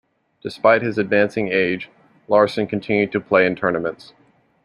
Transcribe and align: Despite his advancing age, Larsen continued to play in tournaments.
Despite 0.41 0.81
his 0.81 0.97
advancing 0.97 1.49
age, 1.51 1.91
Larsen 2.27 2.65
continued 2.65 3.11
to 3.11 3.19
play 3.21 3.45
in 3.45 3.55
tournaments. 3.55 4.13